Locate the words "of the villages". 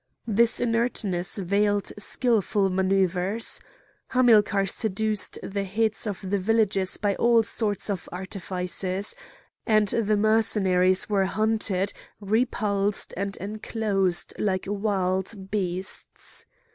6.07-6.97